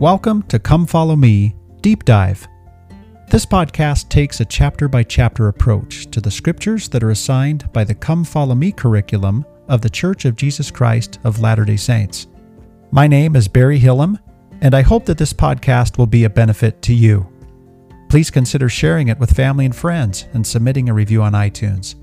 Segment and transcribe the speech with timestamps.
[0.00, 2.46] Welcome to Come Follow Me Deep Dive.
[3.30, 7.82] This podcast takes a chapter by chapter approach to the scriptures that are assigned by
[7.82, 12.28] the Come Follow Me curriculum of The Church of Jesus Christ of Latter day Saints.
[12.92, 14.20] My name is Barry Hillam,
[14.60, 17.26] and I hope that this podcast will be a benefit to you.
[18.08, 21.96] Please consider sharing it with family and friends and submitting a review on iTunes.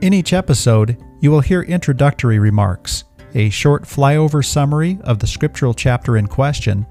[0.00, 3.04] In each episode, you will hear introductory remarks,
[3.34, 6.86] a short flyover summary of the scriptural chapter in question,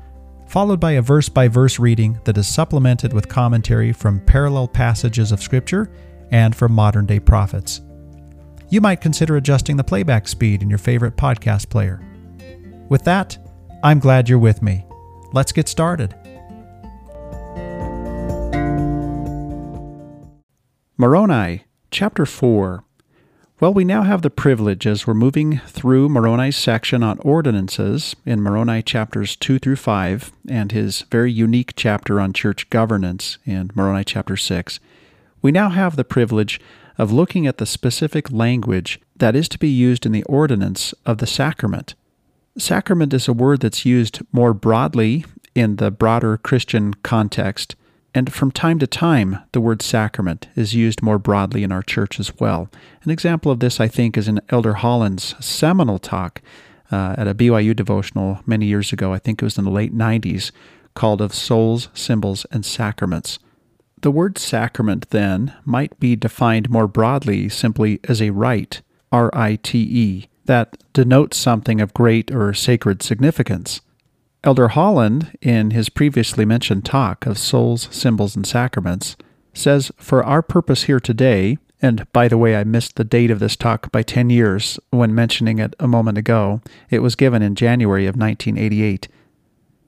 [0.48, 5.32] followed by a verse by verse reading that is supplemented with commentary from parallel passages
[5.32, 5.92] of Scripture
[6.32, 7.82] and from modern day prophets.
[8.70, 12.02] You might consider adjusting the playback speed in your favorite podcast player.
[12.90, 13.38] With that,
[13.84, 14.86] I'm glad you're with me.
[15.34, 16.16] Let's get started.
[20.98, 22.84] Moroni, Chapter 4
[23.60, 28.40] well, we now have the privilege as we're moving through Moroni's section on ordinances in
[28.40, 34.04] Moroni chapters 2 through 5 and his very unique chapter on church governance in Moroni
[34.04, 34.80] chapter 6.
[35.42, 36.62] We now have the privilege
[37.00, 41.18] of looking at the specific language that is to be used in the ordinance of
[41.18, 41.96] the sacrament.
[42.60, 47.76] Sacrament is a word that's used more broadly in the broader Christian context
[48.18, 52.20] and from time to time, the word sacrament is used more broadly in our church
[52.20, 52.68] as well.
[53.04, 56.42] An example of this, I think, is in Elder Holland's seminal talk
[56.92, 59.14] uh, at a BYU devotional many years ago.
[59.14, 60.50] I think it was in the late 90s,
[60.96, 63.38] called Of Souls, Symbols, and Sacraments.
[64.02, 68.82] The word sacrament, then, might be defined more broadly simply as a rite,
[69.12, 73.82] R I T E, that denotes something of great or sacred significance.
[74.44, 79.18] Elder Holland, in his previously mentioned talk of souls, symbols, and sacraments,
[79.54, 83.40] says, For our purpose here today, and by the way, I missed the date of
[83.40, 86.62] this talk by 10 years when mentioning it a moment ago.
[86.90, 89.08] It was given in January of 1988.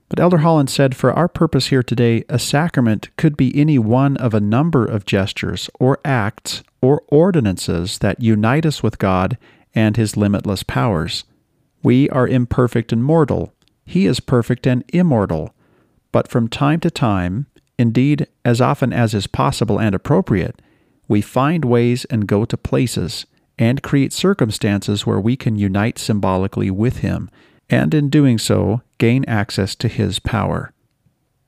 [0.08, 4.18] But Elder Holland said, For our purpose here today, a sacrament could be any one
[4.18, 9.38] of a number of gestures or acts or ordinances that unite us with God
[9.76, 11.26] and His limitless powers.
[11.84, 13.54] We are imperfect and mortal,
[13.90, 15.52] he is perfect and immortal.
[16.12, 17.48] But from time to time,
[17.80, 20.62] indeed as often as is possible and appropriate,
[21.08, 23.26] we find ways and go to places
[23.58, 27.32] and create circumstances where we can unite symbolically with Him,
[27.68, 30.72] and in doing so, gain access to His power.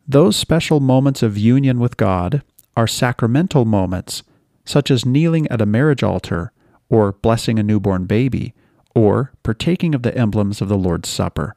[0.08, 2.41] Those special moments of union with God
[2.75, 4.23] are sacramental moments,
[4.66, 6.52] such as kneeling at a marriage altar,
[6.90, 8.56] or blessing a newborn baby,
[8.96, 11.56] or partaking of the emblems of the Lord's Supper.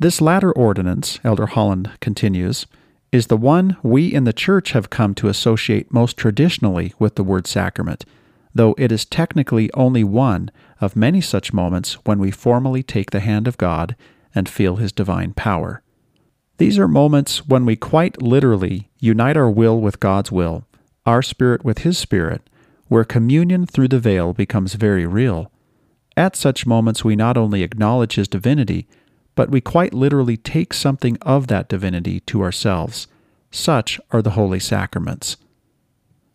[0.00, 2.66] This latter ordinance, Elder Holland continues,
[3.12, 7.22] is the one we in the Church have come to associate most traditionally with the
[7.22, 8.06] word sacrament,
[8.54, 10.50] though it is technically only one
[10.80, 13.94] of many such moments when we formally take the hand of God
[14.34, 15.82] and feel His divine power.
[16.56, 20.64] These are moments when we quite literally unite our will with God's will,
[21.04, 22.40] our spirit with His spirit,
[22.88, 25.52] where communion through the veil becomes very real.
[26.16, 28.88] At such moments, we not only acknowledge His divinity,
[29.34, 33.06] but we quite literally take something of that divinity to ourselves.
[33.50, 35.36] Such are the holy sacraments.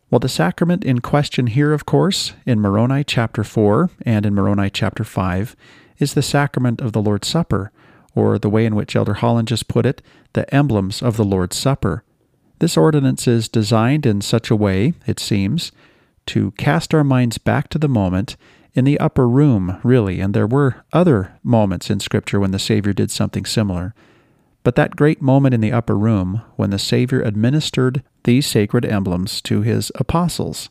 [0.09, 4.69] Well, the sacrament in question here, of course, in Moroni chapter 4 and in Moroni
[4.69, 5.55] chapter 5,
[5.97, 7.71] is the sacrament of the Lord's Supper,
[8.13, 10.01] or the way in which Elder Holland just put it,
[10.33, 12.03] the emblems of the Lord's Supper.
[12.59, 15.71] This ordinance is designed in such a way, it seems,
[16.27, 18.37] to cast our minds back to the moment
[18.75, 22.91] in the upper room, really, and there were other moments in Scripture when the Savior
[22.91, 23.95] did something similar.
[24.63, 29.41] But that great moment in the upper room, when the Savior administered these sacred emblems
[29.43, 30.69] to his apostles,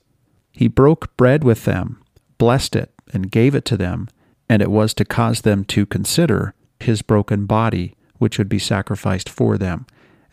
[0.52, 2.02] he broke bread with them,
[2.36, 4.08] blessed it, and gave it to them,
[4.50, 9.30] and it was to cause them to consider his broken body, which would be sacrificed
[9.30, 9.86] for them,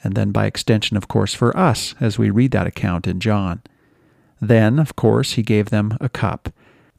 [0.03, 3.61] and then by extension, of course, for us, as we read that account in John.
[4.41, 6.49] Then, of course, he gave them a cup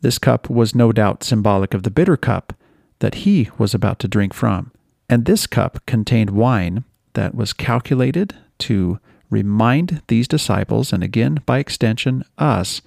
[0.02, 2.52] this cup was no doubt symbolic of the bitter cup
[2.98, 4.70] that he was about to drink from.
[5.08, 6.84] And this cup contained wine
[7.14, 8.98] that was calculated to
[9.30, 12.82] remind these disciples, and again by extension us,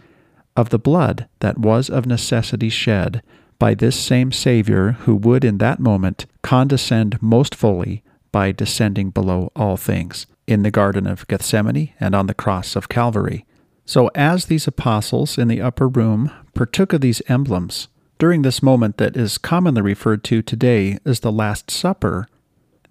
[0.56, 3.22] of the blood that was of necessity shed
[3.60, 9.52] by this same Savior who would in that moment condescend most fully by descending below
[9.56, 13.46] all things in the Garden of Gethsemane and on the cross of Calvary.
[13.86, 17.88] So, as these apostles in the upper room partook of these emblems,
[18.18, 22.28] during this moment that is commonly referred to today as the Last Supper,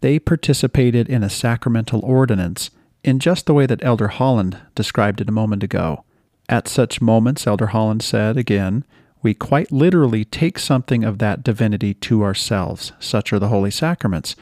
[0.03, 2.71] they participated in a sacramental ordinance
[3.03, 6.05] in just the way that Elder Holland described it a moment ago.
[6.49, 8.85] At such moments, Elder Holland said again,
[9.23, 12.93] we quite literally take something of that divinity to ourselves.
[13.01, 14.37] Such are the holy sacraments.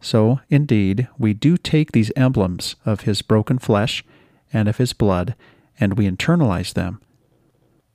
[0.00, 4.04] So, indeed, we do take these emblems of his broken flesh
[4.52, 5.36] and of his blood,
[5.78, 7.00] and we internalize them.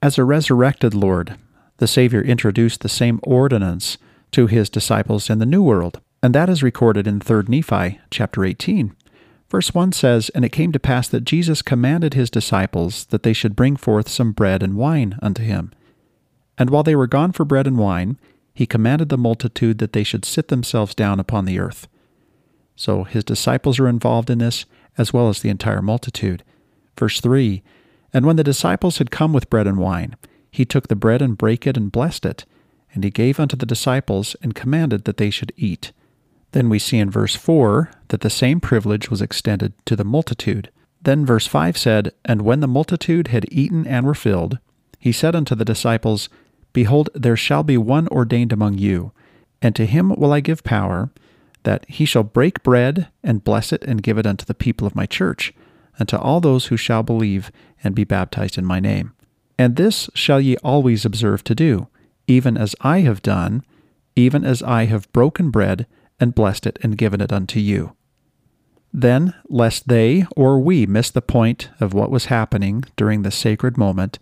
[0.01, 1.35] As a resurrected Lord,
[1.77, 3.97] the Savior introduced the same ordinance
[4.31, 8.45] to his disciples in the New World, and that is recorded in 3 Nephi chapter
[8.45, 8.95] 18.
[9.49, 13.33] Verse 1 says, And it came to pass that Jesus commanded his disciples that they
[13.33, 15.71] should bring forth some bread and wine unto him.
[16.57, 18.17] And while they were gone for bread and wine,
[18.53, 21.87] he commanded the multitude that they should sit themselves down upon the earth.
[22.75, 24.65] So his disciples are involved in this,
[24.97, 26.43] as well as the entire multitude.
[26.97, 27.63] Verse 3
[28.13, 30.15] And when the disciples had come with bread and wine,
[30.51, 32.45] he took the bread and brake it and blessed it,
[32.93, 35.91] and he gave unto the disciples and commanded that they should eat.
[36.51, 40.71] Then we see in verse 4 that the same privilege was extended to the multitude.
[41.01, 44.57] Then verse 5 said, And when the multitude had eaten and were filled,
[44.97, 46.29] he said unto the disciples,
[46.73, 49.11] Behold, there shall be one ordained among you,
[49.61, 51.09] and to him will I give power,
[51.63, 54.95] that he shall break bread and bless it and give it unto the people of
[54.95, 55.53] my church,
[55.99, 57.51] and to all those who shall believe
[57.83, 59.13] and be baptized in my name.
[59.57, 61.87] And this shall ye always observe to do,
[62.27, 63.63] even as I have done,
[64.15, 65.85] even as I have broken bread
[66.19, 67.93] and blessed it and given it unto you.
[68.93, 73.77] Then, lest they or we miss the point of what was happening during the sacred
[73.77, 74.17] moment,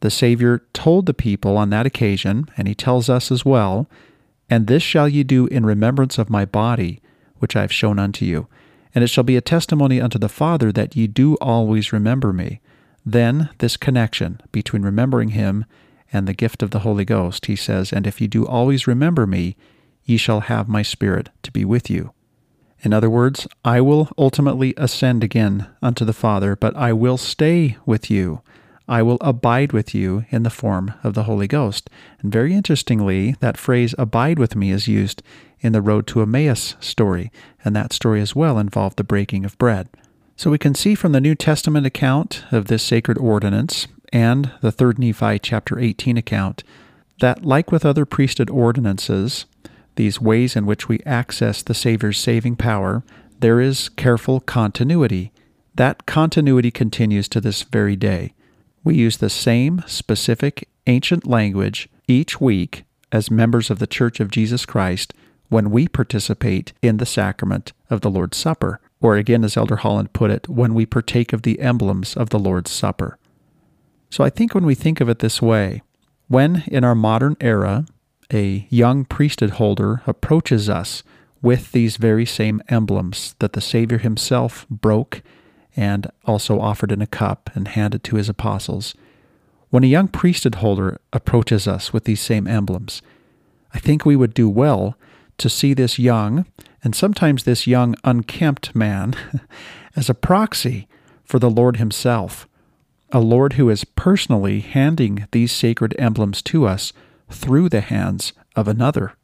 [0.00, 3.88] the Savior told the people on that occasion, and he tells us as well,
[4.50, 7.00] and this shall ye do in remembrance of my body,
[7.38, 8.46] which I have shown unto you.
[8.94, 12.60] And it shall be a testimony unto the Father that ye do always remember me.
[13.04, 15.64] Then this connection between remembering him
[16.12, 19.26] and the gift of the Holy Ghost, he says, And if ye do always remember
[19.26, 19.56] me,
[20.04, 22.12] ye shall have my Spirit to be with you.
[22.82, 27.78] In other words, I will ultimately ascend again unto the Father, but I will stay
[27.86, 28.42] with you.
[28.86, 31.88] I will abide with you in the form of the Holy Ghost.
[32.20, 35.22] And very interestingly, that phrase abide with me is used
[35.60, 37.32] in the Road to Emmaus story,
[37.64, 39.88] and that story as well involved the breaking of bread.
[40.36, 44.72] So we can see from the New Testament account of this sacred ordinance and the
[44.72, 46.62] 3rd Nephi chapter 18 account
[47.20, 49.46] that, like with other priesthood ordinances,
[49.96, 53.02] these ways in which we access the Savior's saving power,
[53.38, 55.32] there is careful continuity.
[55.76, 58.34] That continuity continues to this very day.
[58.84, 64.30] We use the same specific ancient language each week as members of the Church of
[64.30, 65.14] Jesus Christ
[65.48, 70.12] when we participate in the sacrament of the Lord's Supper, or again, as Elder Holland
[70.12, 73.18] put it, when we partake of the emblems of the Lord's Supper.
[74.10, 75.82] So I think when we think of it this way,
[76.28, 77.86] when in our modern era
[78.32, 81.02] a young priesthood holder approaches us
[81.42, 85.22] with these very same emblems that the Savior himself broke
[85.76, 88.94] and also offered in a cup and handed to his apostles.
[89.70, 93.02] When a young priesthood holder approaches us with these same emblems,
[93.72, 94.96] I think we would do well
[95.38, 96.46] to see this young,
[96.82, 99.14] and sometimes this young unkempt man,
[99.96, 100.86] as a proxy
[101.24, 102.48] for the Lord Himself,
[103.10, 106.92] a Lord who is personally handing these sacred emblems to us
[107.30, 109.14] through the hands of another.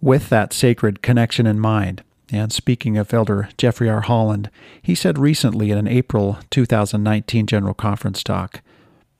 [0.00, 4.02] With that sacred connection in mind, and speaking of Elder Jeffrey R.
[4.02, 4.50] Holland,
[4.82, 8.62] he said recently in an April 2019 General Conference talk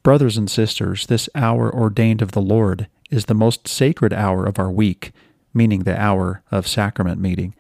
[0.02, 4.58] Brothers and sisters, this hour ordained of the Lord is the most sacred hour of
[4.58, 5.12] our week,
[5.52, 7.54] meaning the hour of sacrament meeting.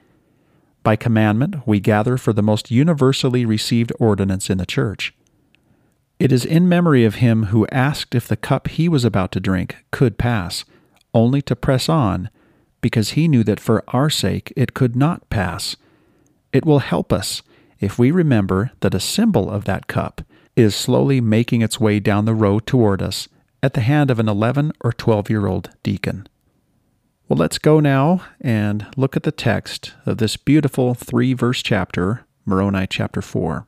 [0.82, 5.14] By commandment, we gather for the most universally received ordinance in the church.
[6.18, 9.40] It is in memory of him who asked if the cup he was about to
[9.40, 10.64] drink could pass,
[11.12, 12.30] only to press on
[12.80, 15.76] because he knew that for our sake it could not pass.
[16.52, 17.42] It will help us
[17.78, 20.22] if we remember that a symbol of that cup
[20.56, 23.28] is slowly making its way down the road toward us
[23.62, 26.26] at the hand of an 11 or 12 year old deacon.
[27.28, 32.26] Well, let's go now and look at the text of this beautiful three verse chapter,
[32.44, 33.66] Moroni chapter 4.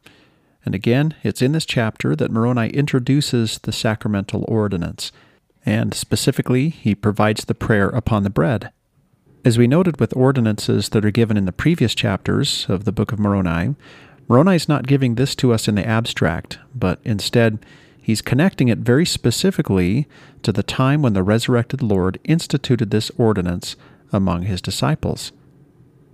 [0.65, 5.13] And again, it's in this chapter that Moroni introduces the sacramental ordinance,
[5.65, 8.73] and specifically, he provides the prayer upon the bread.
[9.45, 13.11] As we noted with ordinances that are given in the previous chapters of the Book
[13.11, 13.75] of Moroni,
[14.29, 17.59] Moroni is not giving this to us in the abstract, but instead
[18.01, 20.07] he's connecting it very specifically
[20.45, 23.75] to the time when the resurrected Lord instituted this ordinance
[24.13, 25.33] among his disciples.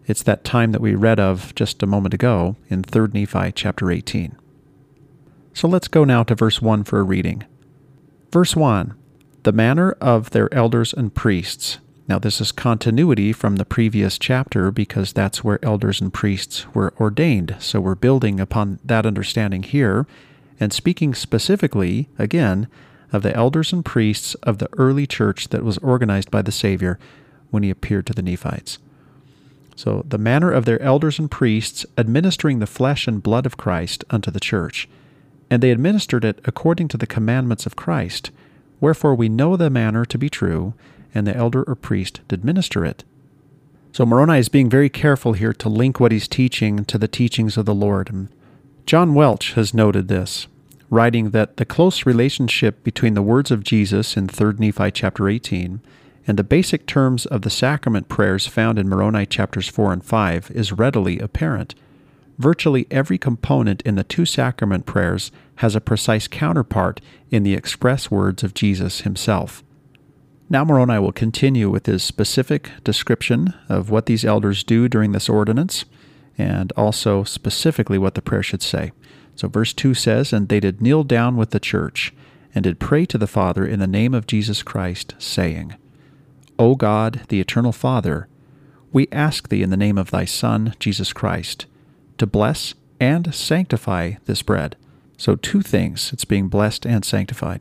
[0.06, 3.90] It's that time that we read of just a moment ago in 3 Nephi chapter
[3.90, 4.36] 18.
[5.52, 7.44] So let's go now to verse 1 for a reading.
[8.32, 8.94] Verse 1
[9.42, 14.70] The manner of their elders and priests now, this is continuity from the previous chapter
[14.70, 17.56] because that's where elders and priests were ordained.
[17.58, 20.06] So we're building upon that understanding here
[20.58, 22.66] and speaking specifically, again,
[23.12, 26.98] of the elders and priests of the early church that was organized by the Savior
[27.50, 28.78] when he appeared to the Nephites.
[29.76, 34.02] So, the manner of their elders and priests administering the flesh and blood of Christ
[34.08, 34.88] unto the church.
[35.50, 38.30] And they administered it according to the commandments of Christ.
[38.80, 40.74] Wherefore we know the manner to be true,
[41.14, 43.04] and the elder or priest did minister it.
[43.92, 47.56] So Moroni is being very careful here to link what he's teaching to the teachings
[47.56, 48.28] of the Lord.
[48.86, 50.46] John Welch has noted this,
[50.90, 55.80] writing that the close relationship between the words of Jesus in 3 Nephi chapter 18
[56.28, 60.50] and the basic terms of the sacrament prayers found in Moroni chapters 4 and 5
[60.50, 61.74] is readily apparent.
[62.38, 67.00] Virtually every component in the two sacrament prayers has a precise counterpart
[67.30, 69.64] in the express words of Jesus himself.
[70.50, 75.28] Now Moroni will continue with his specific description of what these elders do during this
[75.28, 75.84] ordinance,
[76.38, 78.92] and also specifically what the prayer should say.
[79.36, 82.14] So, verse 2 says, And they did kneel down with the church,
[82.54, 85.76] and did pray to the Father in the name of Jesus Christ, saying,
[86.58, 88.26] O God, the eternal Father,
[88.90, 91.66] we ask thee in the name of thy Son, Jesus Christ,
[92.16, 94.76] to bless and sanctify this bread.
[95.18, 97.60] So, two things it's being blessed and sanctified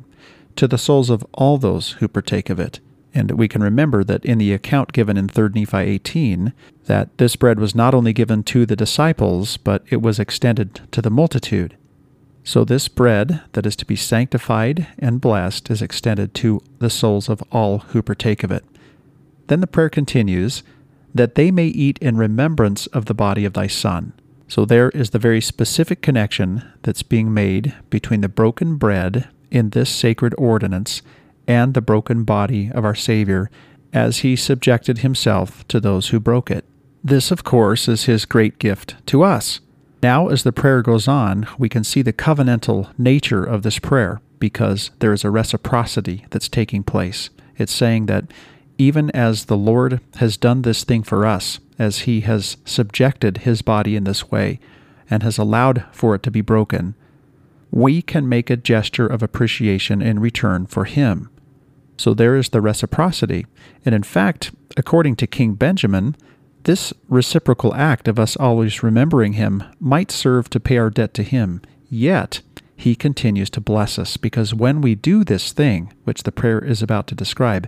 [0.58, 2.80] to the souls of all those who partake of it.
[3.14, 6.54] And we can remember that in the account given in 3 Nephi 18,
[6.86, 11.02] that this bread was not only given to the disciples, but it was extended to
[11.02, 11.76] the multitude.
[12.44, 17.28] So this bread that is to be sanctified and blessed is extended to the souls
[17.28, 18.64] of all who partake of it.
[19.48, 20.64] Then the prayer continues,
[21.14, 24.14] that they may eat in remembrance of the body of thy Son.
[24.48, 29.72] So there is the very specific connection that's being made between the broken bread in
[29.72, 31.02] this sacred ordinance
[31.48, 33.50] and the broken body of our Savior
[33.94, 36.66] as he subjected himself to those who broke it.
[37.04, 39.60] This, of course, is his great gift to us.
[40.04, 44.22] Now, as the prayer goes on, we can see the covenantal nature of this prayer
[44.40, 47.30] because there is a reciprocity that's taking place.
[47.58, 48.26] It's saying that
[48.78, 53.62] even as the Lord has done this thing for us, as he has subjected his
[53.62, 54.60] body in this way
[55.10, 56.96] and has allowed for it to be broken,
[57.72, 61.30] we can make a gesture of appreciation in return for him.
[61.98, 63.46] So there is the reciprocity.
[63.84, 66.16] And in fact, according to King Benjamin,
[66.64, 71.24] this reciprocal act of us always remembering him might serve to pay our debt to
[71.24, 71.62] him.
[71.90, 72.42] Yet,
[72.76, 76.84] he continues to bless us because when we do this thing, which the prayer is
[76.84, 77.68] about to describe,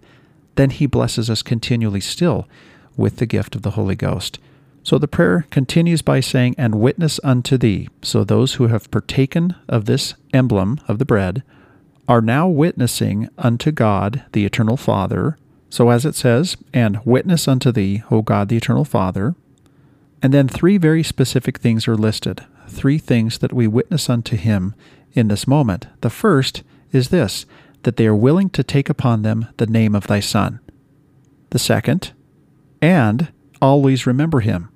[0.56, 2.48] then he blesses us continually still
[2.96, 4.38] with the gift of the Holy Ghost.
[4.84, 7.90] So the prayer continues by saying, And witness unto thee.
[8.02, 11.44] So those who have partaken of this emblem of the bread
[12.08, 15.38] are now witnessing unto God, the eternal Father.
[15.70, 19.36] So as it says, And witness unto thee, O God, the eternal Father.
[20.22, 22.46] And then three very specific things are listed.
[22.68, 24.76] Three things that we witness unto him
[25.14, 25.88] in this moment.
[26.02, 27.46] The first is this
[27.84, 30.60] that they are willing to take upon them the name of thy Son.
[31.52, 32.12] The second,
[32.82, 33.30] and
[33.62, 34.70] always remember him.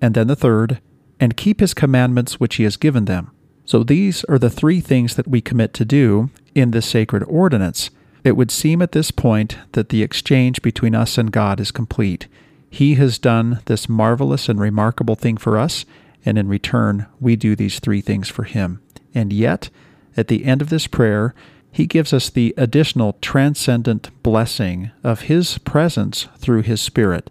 [0.00, 0.80] And then the third,
[1.20, 3.30] and keep his commandments which he has given them.
[3.64, 7.90] So these are the three things that we commit to do in this sacred ordinance.
[8.24, 12.28] It would seem at this point that the exchange between us and God is complete.
[12.70, 15.84] He has done this marvelous and remarkable thing for us,
[16.24, 18.80] and in return, we do these three things for him.
[19.14, 19.70] And yet,
[20.16, 21.34] at the end of this prayer,
[21.70, 27.30] he gives us the additional transcendent blessing of his presence through his Spirit.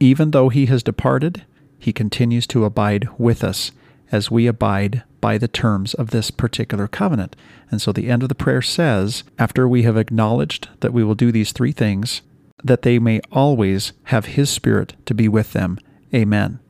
[0.00, 1.44] Even though he has departed,
[1.78, 3.72] he continues to abide with us
[4.10, 7.36] as we abide by the terms of this particular covenant.
[7.70, 11.14] And so the end of the prayer says, after we have acknowledged that we will
[11.14, 12.22] do these three things,
[12.62, 15.78] that they may always have his Spirit to be with them.
[16.14, 16.60] Amen.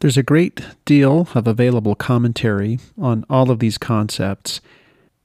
[0.00, 4.60] There's a great deal of available commentary on all of these concepts.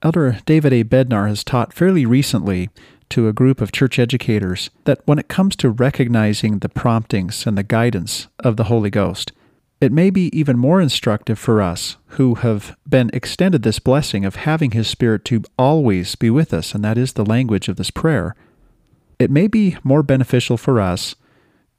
[0.01, 0.84] Elder David A.
[0.84, 2.70] Bednar has taught fairly recently
[3.09, 7.57] to a group of church educators that when it comes to recognizing the promptings and
[7.57, 9.31] the guidance of the Holy Ghost,
[9.81, 14.38] it may be even more instructive for us who have been extended this blessing of
[14.38, 17.91] having His Spirit to always be with us, and that is the language of this
[17.91, 18.35] prayer.
[19.19, 21.15] It may be more beneficial for us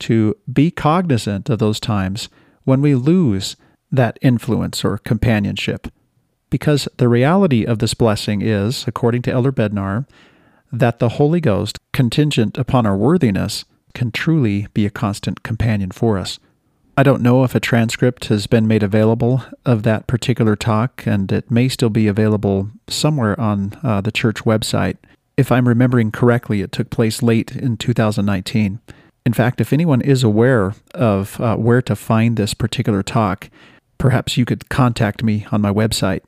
[0.00, 2.28] to be cognizant of those times
[2.64, 3.56] when we lose
[3.90, 5.88] that influence or companionship.
[6.50, 10.06] Because the reality of this blessing is, according to Elder Bednar,
[10.72, 16.18] that the Holy Ghost, contingent upon our worthiness, can truly be a constant companion for
[16.18, 16.38] us.
[16.98, 21.30] I don't know if a transcript has been made available of that particular talk, and
[21.30, 24.96] it may still be available somewhere on uh, the church website.
[25.36, 28.80] If I'm remembering correctly, it took place late in 2019.
[29.26, 33.50] In fact, if anyone is aware of uh, where to find this particular talk,
[33.98, 36.20] perhaps you could contact me on my website.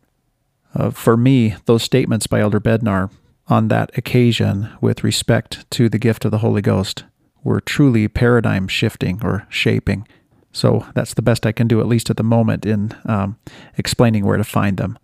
[0.75, 3.11] Uh, for me, those statements by Elder Bednar
[3.49, 7.05] on that occasion with respect to the gift of the Holy Ghost
[7.43, 10.07] were truly paradigm shifting or shaping.
[10.53, 13.39] So that's the best I can do, at least at the moment, in um,
[13.77, 14.99] explaining where to find them.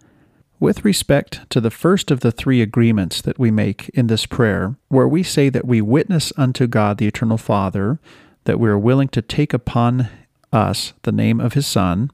[0.61, 4.77] With respect to the first of the three agreements that we make in this prayer,
[4.89, 7.99] where we say that we witness unto God the Eternal Father
[8.45, 10.09] that we are willing to take upon
[10.53, 12.11] us the name of His Son,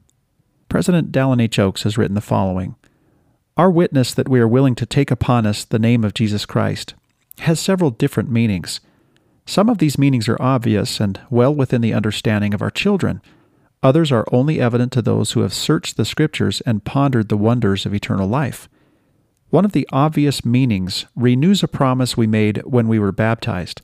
[0.69, 1.59] President Dallin H.
[1.59, 2.75] Oaks has written the following
[3.57, 6.93] Our witness that we are willing to take upon us the name of Jesus Christ
[7.39, 8.79] has several different meanings.
[9.45, 13.21] Some of these meanings are obvious and well within the understanding of our children.
[13.83, 17.85] Others are only evident to those who have searched the Scriptures and pondered the wonders
[17.85, 18.69] of eternal life.
[19.49, 23.81] One of the obvious meanings renews a promise we made when we were baptized.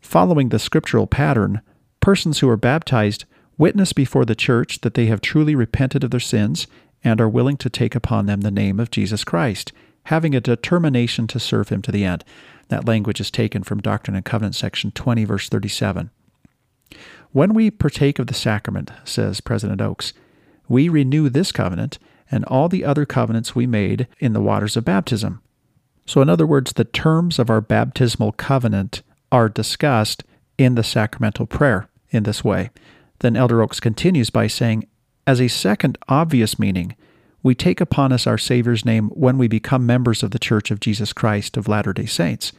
[0.00, 1.60] Following the scriptural pattern,
[2.00, 6.18] persons who are baptized witness before the church that they have truly repented of their
[6.18, 6.66] sins
[7.04, 9.72] and are willing to take upon them the name of Jesus Christ,
[10.04, 12.24] having a determination to serve him to the end.
[12.68, 16.10] That language is taken from Doctrine and Covenants, section 20, verse 37.
[17.32, 20.12] When we partake of the sacrament, says President Oaks,
[20.68, 21.98] we renew this covenant
[22.30, 25.42] and all the other covenants we made in the waters of baptism.
[26.06, 30.24] So, in other words, the terms of our baptismal covenant are discussed
[30.56, 32.70] in the sacramental prayer in this way.
[33.20, 34.86] Then Elder Oaks continues by saying,
[35.26, 36.94] as a second obvious meaning,
[37.42, 40.80] we take upon us our Savior's name when we become members of the Church of
[40.80, 42.52] Jesus Christ of Latter day Saints.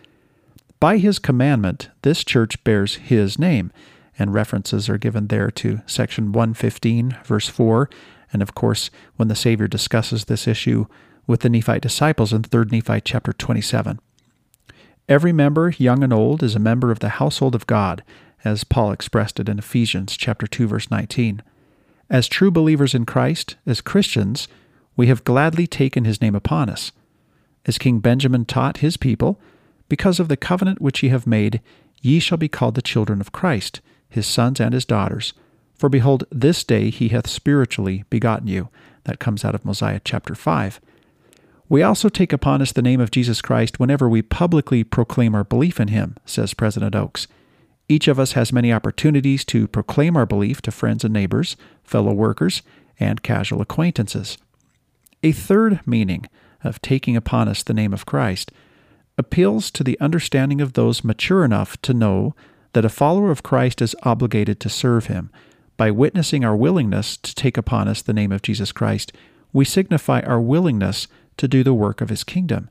[0.80, 3.72] By his commandment, this church bears his name,
[4.20, 7.90] and references are given there to section 115, verse 4,
[8.32, 10.86] and of course, when the Savior discusses this issue
[11.26, 14.00] with the Nephite disciples in 3 Nephi chapter 27.
[15.08, 18.04] Every member, young and old, is a member of the household of God,
[18.44, 21.42] as Paul expressed it in Ephesians chapter 2 verse 19.
[22.10, 24.48] As true believers in Christ, as Christians,
[24.96, 26.92] we have gladly taken his name upon us.
[27.66, 29.40] As King Benjamin taught his people,
[29.90, 31.62] because of the covenant which ye have made,
[32.02, 35.34] ye shall be called the children of Christ, his sons and his daughters.
[35.76, 38.70] For behold, this day he hath spiritually begotten you.
[39.04, 40.80] That comes out of Mosiah chapter 5.
[41.68, 45.44] We also take upon us the name of Jesus Christ whenever we publicly proclaim our
[45.44, 47.28] belief in him, says President Oaks.
[47.88, 52.14] Each of us has many opportunities to proclaim our belief to friends and neighbors, fellow
[52.14, 52.62] workers,
[53.00, 54.38] and casual acquaintances.
[55.22, 56.28] A third meaning
[56.64, 58.52] of taking upon us the name of Christ
[59.18, 62.36] appeals to the understanding of those mature enough to know
[62.74, 65.30] that a follower of Christ is obligated to serve him.
[65.78, 69.14] By witnessing our willingness to take upon us the name of Jesus Christ,
[69.54, 72.70] we signify our willingness to do the work of his kingdom.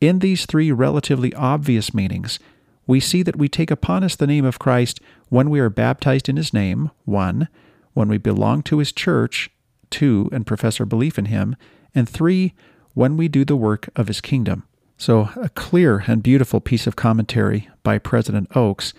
[0.00, 2.38] In these three relatively obvious meanings,
[2.86, 6.28] we see that we take upon us the name of Christ when we are baptized
[6.28, 7.48] in his name, 1,
[7.94, 9.50] when we belong to his church,
[9.90, 11.56] 2, and profess our belief in him,
[11.94, 12.52] and 3,
[12.94, 14.64] when we do the work of his kingdom.
[14.98, 18.94] So, a clear and beautiful piece of commentary by President Oaks.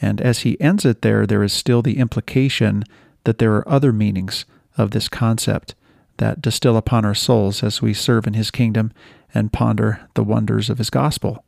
[0.00, 2.84] And as he ends it there, there is still the implication
[3.24, 4.44] that there are other meanings
[4.76, 5.74] of this concept
[6.18, 8.92] that distill upon our souls as we serve in his kingdom
[9.34, 11.44] and ponder the wonders of his gospel.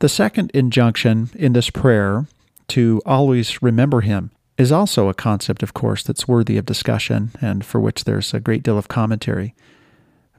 [0.00, 2.26] The second injunction in this prayer
[2.68, 7.62] to always remember him is also a concept, of course, that's worthy of discussion and
[7.62, 9.54] for which there's a great deal of commentary.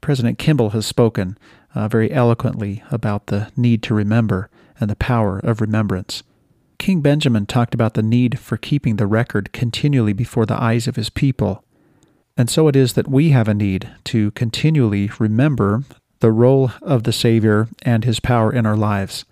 [0.01, 1.37] President Kimball has spoken
[1.75, 6.23] uh, very eloquently about the need to remember and the power of remembrance.
[6.79, 10.95] King Benjamin talked about the need for keeping the record continually before the eyes of
[10.95, 11.63] his people.
[12.35, 15.83] And so it is that we have a need to continually remember
[16.19, 19.23] the role of the Savior and his power in our lives.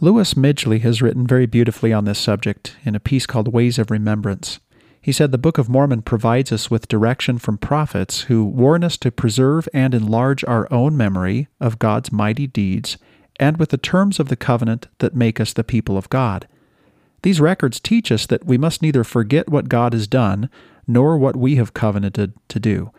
[0.00, 3.90] Louis Midgley has written very beautifully on this subject in a piece called Ways of
[3.90, 4.60] Remembrance.
[5.00, 8.96] He said the Book of Mormon provides us with direction from prophets who warn us
[8.98, 12.96] to preserve and enlarge our own memory of God's mighty deeds
[13.40, 16.46] and with the terms of the covenant that make us the people of God.
[17.22, 20.48] These records teach us that we must neither forget what God has done
[20.86, 22.92] nor what we have covenanted to do.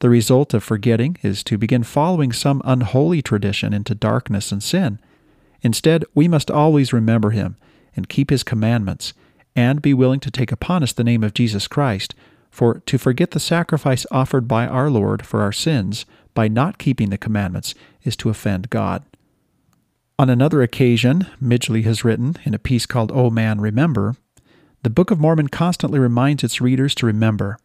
[0.00, 4.98] The result of forgetting is to begin following some unholy tradition into darkness and sin.
[5.62, 7.56] Instead, we must always remember him
[7.96, 9.12] and keep his commandments,
[9.56, 12.14] and be willing to take upon us the name of Jesus Christ,
[12.50, 17.10] for to forget the sacrifice offered by our Lord for our sins by not keeping
[17.10, 19.02] the commandments is to offend God.
[20.18, 24.16] On another occasion, Midgley has written in a piece called O Man, Remember,
[24.82, 27.58] the Book of Mormon constantly reminds its readers to remember.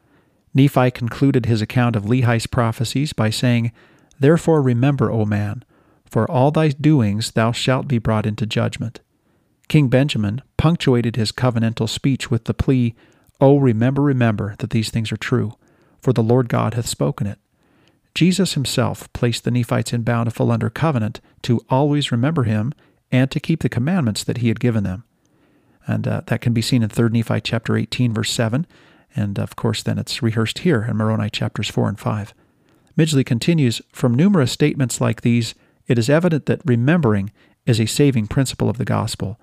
[0.53, 3.71] Nephi concluded his account of Lehi's prophecies by saying,
[4.19, 5.63] Therefore remember, O man,
[6.13, 8.99] for all thy doings thou shalt be brought into judgment.
[9.67, 12.93] King Benjamin punctuated his covenantal speech with the plea,
[13.41, 15.56] O remember, remember that these things are true,
[15.99, 17.39] for the Lord God hath spoken it.
[18.13, 22.73] Jesus himself placed the Nephites in bountiful under covenant to always remember him
[23.12, 25.06] and to keep the commandments that he had given them.
[25.88, 28.67] And uh, that can be seen in 3 Nephi chapter 18, verse 7,
[29.15, 32.36] And of course, then it's rehearsed here in Moroni chapters 4 and 5.
[32.95, 35.56] Midgley continues From numerous statements like these,
[35.88, 37.32] it is evident that remembering
[37.65, 39.39] is a saving principle of the gospel.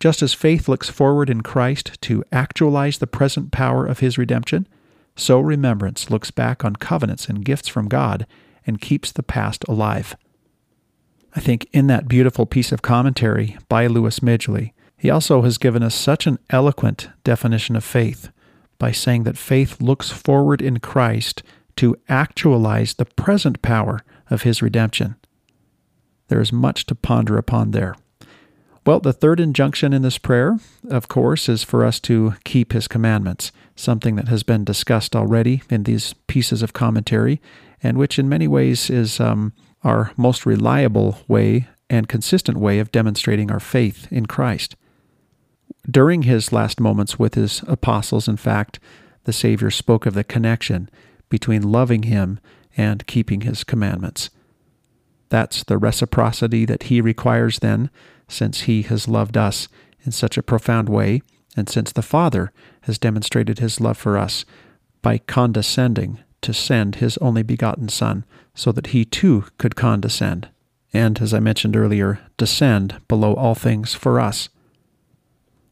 [0.00, 4.66] Just as faith looks forward in Christ to actualize the present power of his redemption,
[5.16, 8.26] so remembrance looks back on covenants and gifts from God
[8.66, 10.16] and keeps the past alive.
[11.36, 15.82] I think in that beautiful piece of commentary by Louis Midgley, he also has given
[15.82, 18.30] us such an eloquent definition of faith
[18.78, 21.42] by saying that faith looks forward in Christ
[21.76, 25.16] to actualize the present power of his redemption.
[26.28, 27.96] There is much to ponder upon there.
[28.86, 30.58] Well, the third injunction in this prayer,
[30.90, 35.62] of course, is for us to keep his commandments, something that has been discussed already
[35.70, 37.40] in these pieces of commentary,
[37.82, 42.92] and which in many ways is um, our most reliable way and consistent way of
[42.92, 44.76] demonstrating our faith in Christ.
[45.90, 48.80] During his last moments with his apostles, in fact,
[49.24, 50.90] the Savior spoke of the connection
[51.30, 52.38] between loving him
[52.76, 54.30] and keeping his commandments.
[55.28, 57.90] That's the reciprocity that he requires then,
[58.28, 59.68] since he has loved us
[60.04, 61.22] in such a profound way,
[61.56, 64.44] and since the Father has demonstrated his love for us
[65.02, 70.48] by condescending to send his only begotten Son, so that he too could condescend,
[70.92, 74.48] and, as I mentioned earlier, descend below all things for us.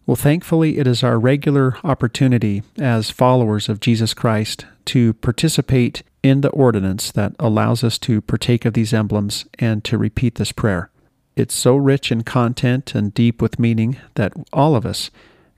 [0.06, 6.40] Well, thankfully, it is our regular opportunity as followers of Jesus Christ to participate in
[6.40, 10.90] the ordinance that allows us to partake of these emblems and to repeat this prayer.
[11.34, 15.10] It's so rich in content and deep with meaning that all of us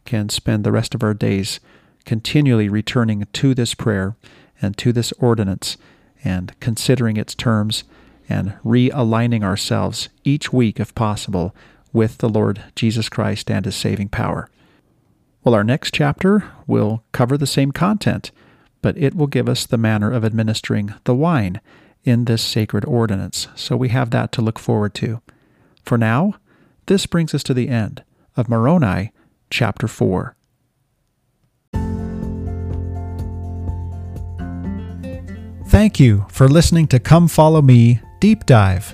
[0.04, 1.60] can spend the rest of our days
[2.04, 4.16] continually returning to this prayer
[4.60, 5.76] and to this ordinance
[6.22, 7.84] and considering its terms
[8.28, 11.54] and realigning ourselves each week, if possible,
[11.92, 14.48] with the Lord Jesus Christ and his saving power.
[15.42, 18.30] Well, our next chapter will cover the same content,
[18.84, 21.58] but it will give us the manner of administering the wine
[22.04, 25.22] in this sacred ordinance, so we have that to look forward to.
[25.86, 26.34] For now,
[26.84, 28.04] this brings us to the end
[28.36, 29.10] of Moroni
[29.48, 30.36] chapter 4.
[35.68, 38.92] Thank you for listening to Come Follow Me Deep Dive.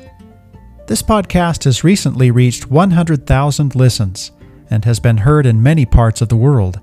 [0.87, 4.31] This podcast has recently reached 100,000 listens
[4.71, 6.81] and has been heard in many parts of the world.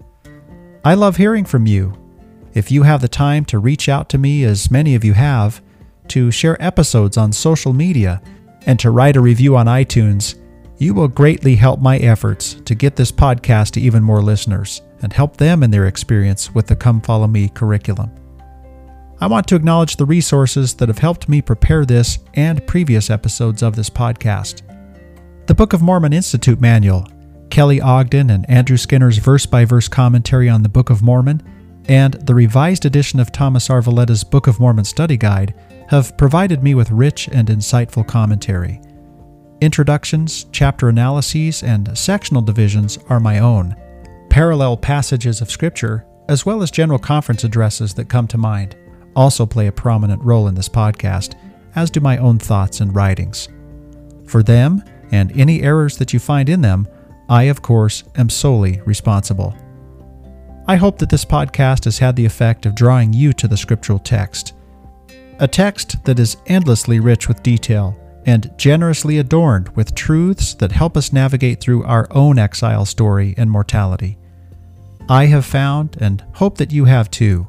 [0.84, 2.07] I love hearing from you.
[2.58, 5.62] If you have the time to reach out to me, as many of you have,
[6.08, 8.20] to share episodes on social media,
[8.66, 10.34] and to write a review on iTunes,
[10.80, 15.14] you will greatly help my efforts to get this podcast to even more listeners and
[15.14, 18.10] help them in their experience with the Come Follow Me curriculum.
[19.22, 23.62] I want to acknowledge the resources that have helped me prepare this and previous episodes
[23.62, 24.64] of this podcast.
[25.46, 27.06] The Book of Mormon Institute Manual,
[27.52, 31.44] Kelly Ogden and Andrew Skinner's verse by verse commentary on the Book of Mormon,
[31.88, 33.82] and the revised edition of Thomas R.
[33.82, 35.54] Valletta's Book of Mormon Study Guide
[35.90, 38.82] have provided me with rich and insightful commentary.
[39.62, 43.76] Introductions, chapter analyses, and sectional divisions are my own.
[44.30, 48.76] Parallel passages of Scripture, as well as general conference addresses that come to mind
[49.18, 51.34] also play a prominent role in this podcast,
[51.76, 53.50] as do my own thoughts and writings.
[54.28, 56.88] For them, and any errors that you find in them,
[57.28, 59.58] I, of course, am solely responsible.
[60.70, 64.00] I hope that this podcast has had the effect of drawing you to the scriptural
[64.00, 64.54] text.
[65.40, 70.98] A text that is endlessly rich with detail and generously adorned with truths that help
[70.98, 74.18] us navigate through our own exile story and mortality.
[75.08, 77.48] I have found, and hope that you have too,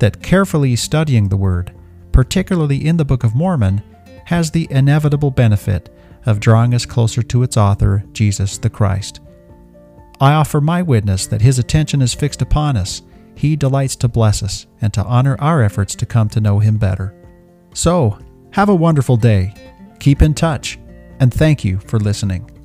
[0.00, 1.72] that carefully studying the Word,
[2.10, 3.80] particularly in the Book of Mormon,
[4.24, 5.94] has the inevitable benefit
[6.26, 9.20] of drawing us closer to its author, Jesus the Christ.
[10.20, 13.02] I offer my witness that His attention is fixed upon us.
[13.34, 16.76] He delights to bless us and to honor our efforts to come to know Him
[16.76, 17.14] better.
[17.72, 18.18] So,
[18.50, 19.54] have a wonderful day,
[20.00, 20.78] keep in touch,
[21.20, 22.57] and thank you for listening.